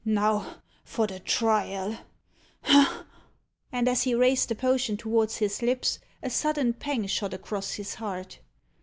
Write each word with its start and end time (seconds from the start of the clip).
Now 0.03 0.55
for 0.83 1.05
the 1.05 1.19
trial 1.19 1.95
ha!" 2.63 3.05
and, 3.71 3.87
as 3.87 4.01
he 4.01 4.15
raised 4.15 4.49
the 4.49 4.55
potion 4.55 4.97
towards 4.97 5.37
his 5.37 5.61
lips, 5.61 5.99
a 6.23 6.29
sudden 6.31 6.73
pang 6.73 7.05
shot 7.05 7.35
across 7.35 7.73
his 7.73 7.93
heart. 7.93 8.39